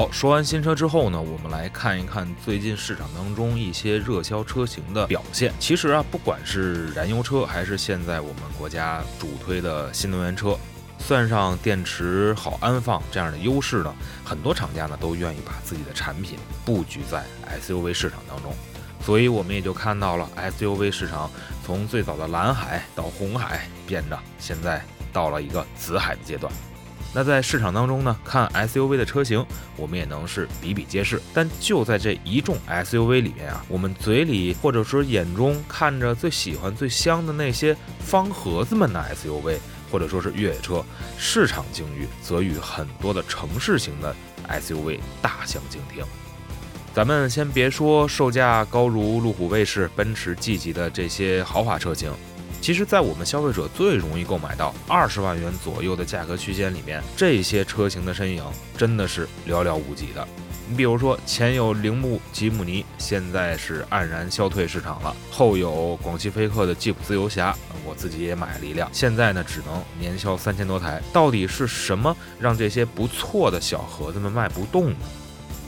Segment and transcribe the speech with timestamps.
[0.00, 5.52] 好，说完新车之后呢，我们来看一看最近市场当中一些热销车型的表现。
[5.58, 10.56] 其实啊，不管是燃油车，还是现在我们国家主推的新能源车，
[10.98, 13.94] 算上电池好安放这样的优势呢，
[14.24, 17.22] 很多厂家呢都愿意把自己的产品布局在
[17.60, 18.54] SUV 市场当中。
[19.04, 21.30] 所以我们也就看到了 SUV 市场
[21.62, 24.82] 从最早的蓝海到红海，变着现在
[25.12, 26.50] 到了一个紫海的阶段。
[27.12, 29.44] 那在市场当中呢，看 SUV 的车型，
[29.76, 31.20] 我们也能是比比皆是。
[31.34, 39.56] 但就在这一众 SUV 里面啊，我们嘴里或者说眼中看着最喜欢、最香的那些方盒子们的 SUV，
[39.90, 40.84] 或者说是越野车，
[41.18, 44.14] 市场境遇则与很多的城市型的
[44.48, 46.04] SUV 大相径庭。
[46.94, 52.12] 咱们先别说售价高如路虎卫士、奔驰 G 级的这些豪华车型。
[52.60, 58.44] 其实，在我们消费者最容易购买到二十万元左右的价格区间里面，这些车型的身影
[58.76, 60.28] 真的是寥寥无几的。
[60.68, 71.02] 你比如说，前有铃木吉姆尼，现在是黯然消退市场了；后有广汽菲克的吉普自由侠，我自己也买了一辆，现在呢只能年销三千多台。
[71.14, 74.96] 到底是什么让这些不错的小盒子们卖不动呢？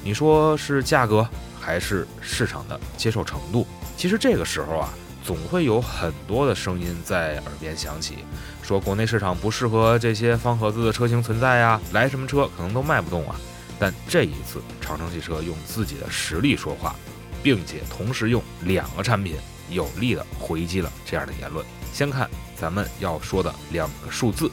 [0.05, 1.27] 你说是价格，
[1.59, 3.67] 还是市场的接受程度？
[3.97, 4.93] 其实这个时候啊。
[5.25, 8.19] 总会有很多的声音在耳边响起，
[8.63, 13.37] 说国内市场不适合这些方盒子的车型存在呀，来什么车可能都卖不动啊。
[13.79, 16.95] 但这一次，长城汽车用自己的实力说话，
[17.43, 19.37] 并且同时用两个产品
[19.71, 21.65] 有力的回击了这样的言论。
[21.93, 24.51] 先看咱们要说的两个数字：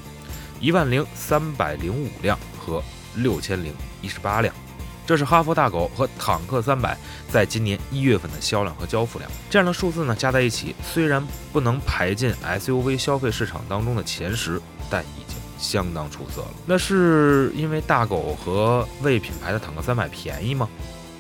[0.59, 2.83] 一万零三百零五辆和
[3.15, 4.53] 六千零一十八辆。
[5.09, 6.95] 这是哈弗大狗和坦克三百
[7.31, 16.51] 在今年一月份的销量和交付量，这样的数字呢加在一起，虽然不能排进 SUV 消费市场当中的前十，但已经相当出色了。
[16.63, 20.69] 那是因为大狗和魏品牌的坦克三百便宜吗？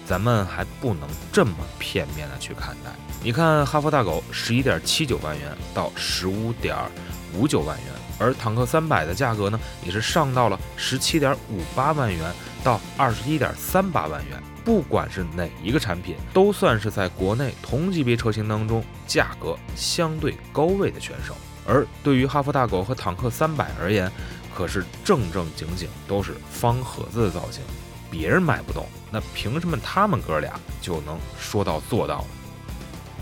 [0.05, 2.91] 咱们还不能这么片面的去看待。
[3.23, 6.75] 你看哈弗大狗十一点七九万元到十五点
[7.33, 7.87] 五九万元。
[8.17, 14.41] 而坦克三百的价格呢，也是上到了十七点五八万元到二十一点三八万元。
[14.65, 21.35] 不管是哪一个产品，都算是在国内同级别车型当中价格相对高位的选手。
[21.65, 24.11] 而对于哈弗大狗和坦克三百而言，
[24.53, 27.63] 可是正正经经都是方盒子的造型，
[28.11, 32.27] 别人买不动，那凭什么他们哥俩就能说到做到呢？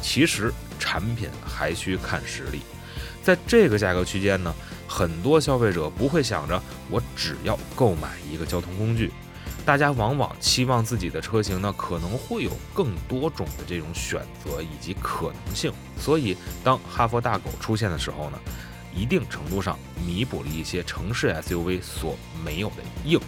[0.01, 2.61] 其实产品还需看实力，
[3.27, 4.55] 在这个价格区间呢。
[4.89, 9.11] 很多消费者不会想着我只要购买一个交通工具，
[9.65, 15.73] 大家往往期望自己的车型呢可能会有更多种的这种选择以及可能性。
[15.99, 18.39] 所以，当哈佛大狗出现的时候呢，
[18.95, 22.15] 一定程度上弥补了一些城市 SUV 所
[22.45, 23.19] 没有的硬。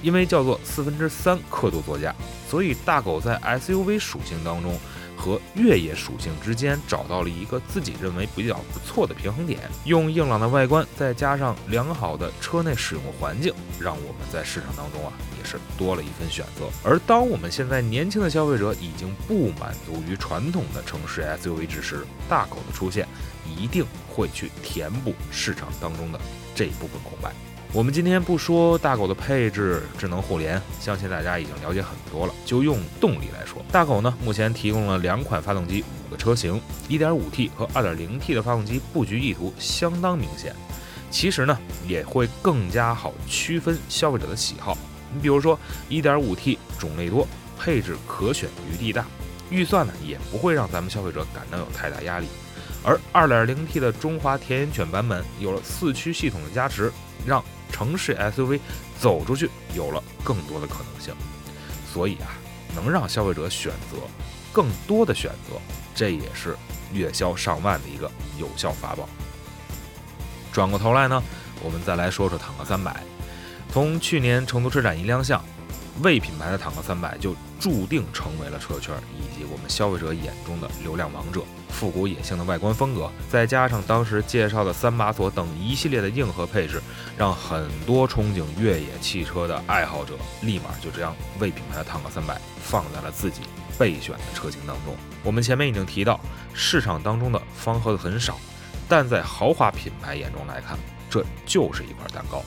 [0.00, 2.14] 因为叫做四分之三刻度座驾，
[2.48, 4.78] 所以大狗在 SUV 属性当中。
[5.20, 16.70] 和越野属性之间找到了一个自己认为比较不错的平衡点，用硬朗的外观再加上良好的车内使用环境，让我们在市场当中啊也是多了一份选择。
[16.82, 23.06] 而当我们现在年轻的消费者已经不满足于传统的城市 SUV 之时，大狗的出现
[23.46, 26.18] 一定会去填补市场当中的
[26.54, 27.30] 这一部分空白。
[27.72, 32.34] 我们今天不说大狗的配置、智能互联，相信大家已经了解很多了。
[32.44, 40.52] 就用动力来说，大狗呢目前提供了两款发动机，五个车型，1.5T 和 2.0T 的发动机布局意图相当明显。
[41.12, 44.76] 其实呢也会更加好区分消费者的喜好。
[45.14, 45.56] 你比如说
[45.90, 47.24] 1.5T 种类多，
[47.56, 49.06] 配置可选余地大，
[49.48, 52.26] 预算呢也不会让咱们消费者感到有太大压力。
[52.82, 56.92] 而 2.0T 的中华田园犬版本有了四驱系统的加持，
[57.24, 58.60] 让城市 SUV
[58.98, 61.14] 走出去有了更多的可能性，
[61.92, 62.28] 所以啊，
[62.74, 63.96] 能让消费者选择
[64.52, 65.56] 更多的选择，
[65.94, 66.56] 这也是
[66.92, 69.08] 月销上万的一个有效法宝。
[70.52, 71.22] 转过头来呢，
[71.62, 73.02] 我们再来说说坦克三百。
[73.72, 75.40] 从去年成都车展一亮相，
[76.02, 81.42] 魏品牌的坦克三百就注定成为了车圈以及我们消费者眼中的流量王者。
[81.70, 86.82] 复古野性的外观风格，再加上当时介绍的三把锁等一系列的硬核配置，
[87.16, 93.42] 让很多憧憬越野汽车的爱好者立马就这样为品牌的坦克三百放在了自己
[93.78, 94.94] 备选的车型当中。
[95.22, 96.20] 我们前面已经提到，
[96.52, 98.38] 市场当中的方盒子很少，
[98.88, 100.78] 但在豪华品牌眼中来看，
[101.08, 102.42] 这就是一块蛋糕。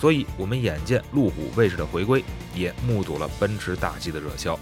[0.00, 2.22] 所以，我们眼见路虎卫士的回归，
[2.54, 4.58] 也目睹了奔驰大 G 的热销。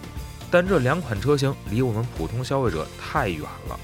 [0.50, 3.80] 但这两款车型离我们普通消费者太远了。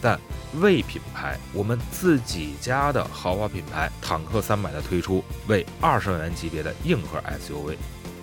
[0.00, 0.18] 但
[0.60, 7.76] 为品牌，我们自己家的豪华品牌坦克三百的推出，为二十万元级别的硬核 SUV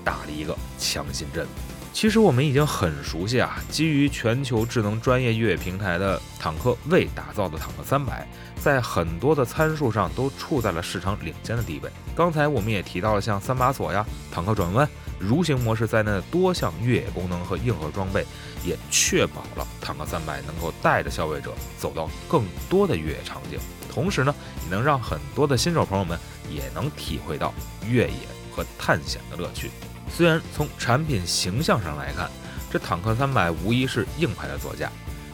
[0.03, 1.47] 打了一个强心针。
[1.91, 8.27] 其实我们已经很熟悉啊，基于全球智能专业越野平台的坦克为打造的坦克三百，
[8.59, 11.89] 在很多的参数上都处在了市场领先的地位。
[12.15, 14.89] 刚才我们也提到了像三把锁呀、坦克转弯、
[15.27, 18.25] 蠕行模式在内的多项越野功能和硬核装备，
[18.65, 23.59] 也确保了坦克三百能够带着消费者走到更多的越野场景，
[23.91, 24.33] 同时呢，
[24.63, 27.53] 也能让很多的新手朋友们也能体会到
[27.87, 29.71] 越野和探险的乐趣。
[30.11, 32.29] 虽然从产品形象上来看，
[32.71, 34.91] 这坦克三百无疑是硬派的座驾，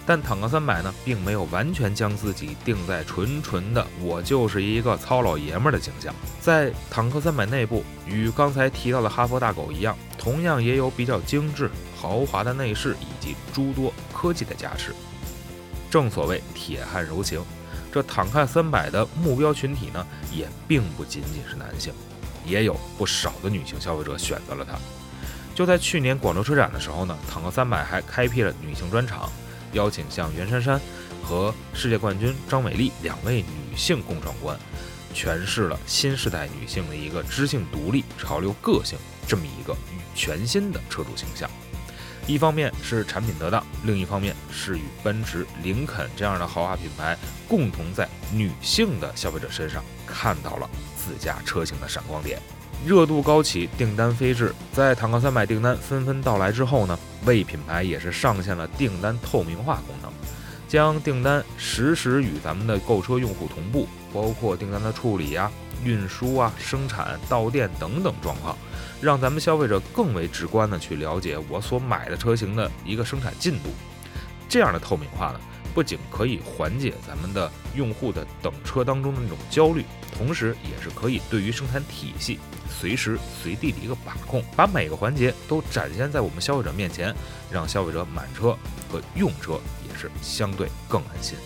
[0.10, 6.12] 但坦克三百呢，并没有完全将自己定在纯纯的我就是一个糙老爷们儿的形象。
[6.42, 14.96] 在坦克三百内部，与刚才提到的哈佛大狗一样，同样也有比较精致豪华的内饰以及诸多科技的加持。
[15.92, 17.40] 正所谓铁汉柔情，
[17.92, 20.04] 这坦克三百的目标群体呢，
[20.34, 21.94] 也并不仅仅是男性。
[22.44, 24.76] 也有不少的女性消费者选择了它。
[25.54, 29.30] 就在去年广州车展的时候呢，坦克三百还开辟了女性专场，
[29.74, 30.80] 邀请像袁姗姗
[31.24, 34.58] 和世界冠军张伟丽两位女性共创官，
[35.14, 39.76] 诠释了新时代女性的一个知性独立、潮流个性这么一个
[40.16, 41.50] 全新的车主形象。
[42.28, 47.18] 一方面是产品得当，另一方面是与奔驰、林肯这样的豪华品牌
[47.48, 52.40] 共同在女性的消费者身上看到了自家车型的闪光点，
[52.86, 54.54] 热度高起，订单飞至。
[54.72, 60.12] 在坦克三百订单纷纷到来之后呢，为品牌也是上线了订单透明化功能，
[60.68, 65.52] 将订单实时与咱们的购车用户同步，包括订单的处理呀、
[65.84, 68.58] 运输啊、生产到店等等状况。
[69.02, 73.70] 让咱们消费者更为直观的去了解我所买的车型的一个生产进度，
[74.50, 75.40] 这样的透明化呢，
[75.74, 79.86] 不仅可以缓解咱们的用户的等车当中的那种焦虑，
[80.20, 82.38] 同时也是可以对于生产体系
[82.70, 87.16] 随时随地的一个把控，把每个环节都展现在我们消费者面前，
[87.50, 88.52] 让消费者买车
[88.92, 89.54] 和用车
[89.88, 91.38] 也是相对更安心。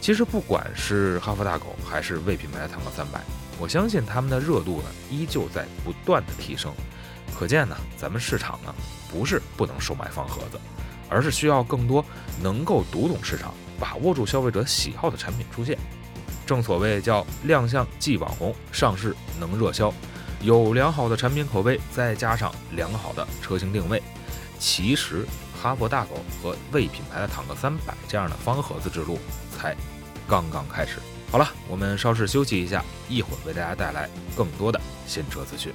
[0.00, 3.20] 其实不管是哈弗大狗还是魏品牌的坦克三百。
[3.58, 6.72] 我相信他们的热度呢，依旧在不断的提升。
[7.36, 8.72] 可见呢，咱们市场呢，
[9.10, 10.60] 不是不能售卖方盒子，
[11.08, 12.04] 而是需要更多
[12.40, 15.76] 能够读懂市场、把握住消费者喜好的产品出现。
[16.52, 19.90] 正所谓叫亮相即网红，上市能热销。
[20.42, 24.02] 有良好的产品口碑，再加上良好的车型定位，
[24.58, 25.26] 其实
[25.58, 29.18] 哈佛大狗和魏品牌的坦克三百这样的方盒子之路
[29.56, 29.74] 才
[30.28, 30.98] 刚刚开始。
[31.30, 34.06] 好了，我们稍事休息一下，一会儿为大家带来
[34.36, 35.72] 更多的新车资讯。